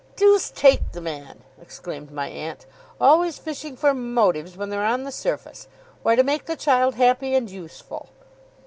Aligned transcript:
'Deuce 0.15 0.49
take 0.49 0.93
the 0.93 0.99
man!' 0.99 1.43
exclaimed 1.61 2.09
my 2.11 2.27
aunt. 2.27 2.65
'Always 2.99 3.37
fishing 3.37 3.77
for 3.77 3.93
motives, 3.93 4.57
when 4.57 4.71
they're 4.71 4.83
on 4.83 5.03
the 5.03 5.11
surface! 5.11 5.67
Why, 6.01 6.15
to 6.15 6.23
make 6.23 6.45
the 6.45 6.55
child 6.55 6.95
happy 6.95 7.35
and 7.35 7.51
useful. 7.51 8.09